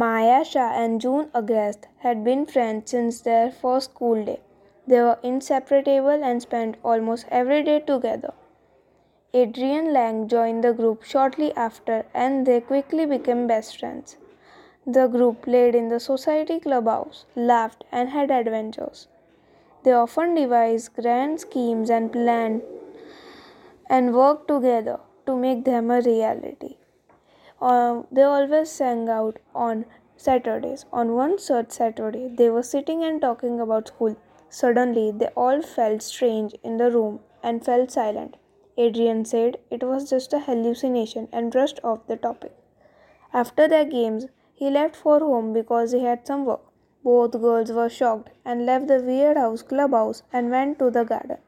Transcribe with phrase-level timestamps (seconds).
[0.00, 4.40] Maya Shah and June Agreste had been friends since their first school day.
[4.88, 8.32] They were inseparable and spent almost every day together.
[9.32, 14.16] Adrien Lang joined the group shortly after and they quickly became best friends.
[14.84, 19.06] The group played in the society clubhouse, laughed, and had adventures.
[19.84, 22.62] They often devised grand schemes and planned
[23.88, 26.78] and worked together to make them a reality.
[27.72, 29.86] Uh, they always sang out on
[30.18, 30.84] Saturdays.
[30.92, 34.16] On one such Saturday, they were sitting and talking about school.
[34.50, 38.36] Suddenly, they all felt strange in the room and fell silent.
[38.76, 42.52] Adrien said it was just a hallucination and brushed off the topic.
[43.32, 46.60] After their games, he left for home because he had some work.
[47.02, 51.38] Both girls were shocked and left the weird house clubhouse and went to the garden.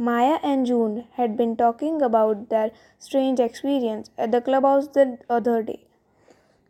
[0.00, 2.70] Maya and June had been talking about their
[3.00, 5.86] strange experience at the clubhouse the other day.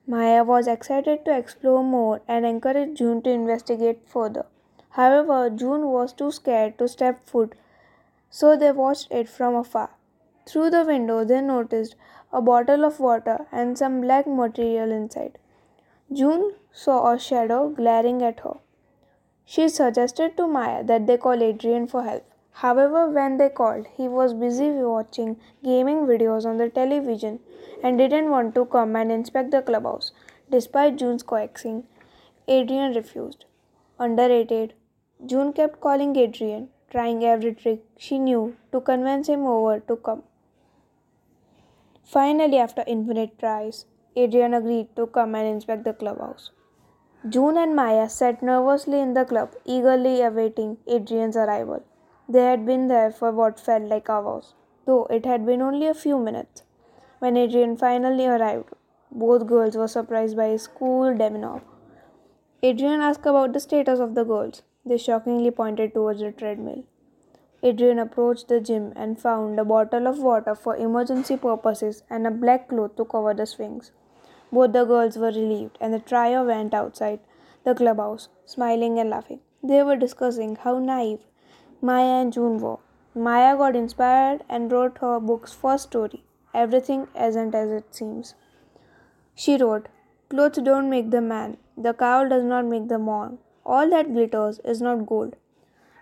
[0.06, 4.46] Maya was excited to explore more and encouraged June to investigate further.
[4.90, 7.54] However, June was too scared to step foot,
[8.30, 9.90] so they watched it from afar.
[10.46, 11.96] Through the window, they noticed
[12.32, 15.36] a bottle of water and some black material inside.
[16.10, 18.56] June saw a shadow glaring at her.
[19.44, 22.24] She suggested to Maya that they call Adrien for help.
[22.60, 27.38] However, when they called, he was busy watching gaming videos on the television
[27.84, 30.10] and didn't want to come and inspect the clubhouse.
[30.50, 31.84] Despite June's coaxing,
[32.48, 33.44] Adrien refused.
[34.00, 34.74] Underrated,
[35.24, 40.24] June kept calling Adrien, trying every trick she knew to convince him over to come.
[42.02, 43.84] Finally, after infinite tries,
[44.16, 46.50] Adrien agreed to come and inspect the clubhouse.
[47.28, 51.84] June and Maya sat nervously in the club, eagerly awaiting Adrien's arrival.
[52.30, 55.94] They had been there for what felt like hours, though it had been only a
[55.94, 56.62] few minutes.
[57.20, 58.74] When Adrien finally arrived,
[59.10, 61.62] both girls were surprised by his cool demeanor.
[62.62, 64.62] Adrien asked about the status of the girls.
[64.84, 66.84] They shockingly pointed towards the treadmill.
[67.64, 72.30] Adrien approached the gym and found a bottle of water for emergency purposes and a
[72.30, 73.90] black cloth to cover the swings.
[74.52, 77.20] Both the girls were relieved, and the trio went outside
[77.64, 79.40] the clubhouse, smiling and laughing.
[79.62, 81.20] They were discussing how naive
[81.80, 82.78] Maya and June were.
[83.14, 88.34] Maya got inspired and wrote her book's first story, Everything Isn't As It Seems.
[89.36, 89.88] She wrote,
[90.28, 93.38] Clothes don't make the man, the cow does not make the mom.
[93.64, 95.36] All that glitters is not gold.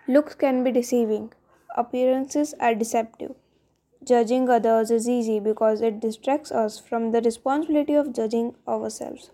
[0.09, 1.32] Looks can be deceiving,
[1.76, 3.34] appearances are deceptive.
[4.03, 9.31] Judging others is easy because it distracts us from the responsibility of judging ourselves.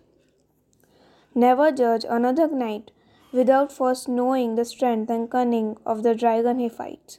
[1.35, 2.91] Never judge another knight
[3.33, 7.19] without first knowing the strength and cunning of the dragon he fights.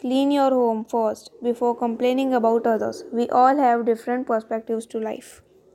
[0.00, 3.04] Clean your home first before complaining about others.
[3.12, 5.42] We all have different perspectives to life.